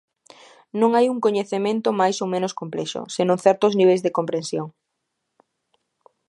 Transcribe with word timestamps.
Non 0.79 0.91
hai 0.93 1.05
un 1.13 1.19
coñecemento 1.25 1.97
máis 2.01 2.17
ou 2.23 2.27
menos 2.33 2.53
complexo, 2.61 3.01
senón 3.15 3.37
certos 3.45 3.71
niveis 3.79 4.01
de 4.05 4.15
comprensión. 4.17 4.67